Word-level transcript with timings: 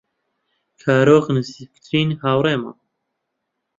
کارۆخ 0.81 1.25
نزیکترین 1.35 2.09
هاوڕێمە. 2.21 2.71